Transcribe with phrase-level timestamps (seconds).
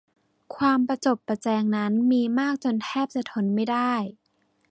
[0.55, 3.93] ความประจบประแจงนั้นมีมากจนแทบจะทนไม่ได้